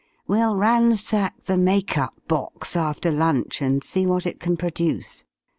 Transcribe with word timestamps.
We'll 0.25 0.55
ransack 0.55 1.43
the 1.45 1.59
'make 1.59 1.95
up' 1.95 2.19
box 2.27 2.75
after 2.75 3.11
lunch 3.11 3.61
and 3.61 3.83
see 3.83 4.07
what 4.07 4.25
it 4.25 4.39
can 4.39 4.57
produce. 4.57 5.25